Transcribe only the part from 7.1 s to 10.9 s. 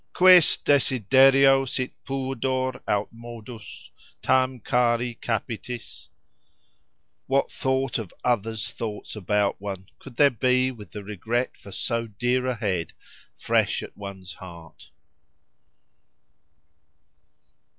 What thought of others' thoughts about one could there be with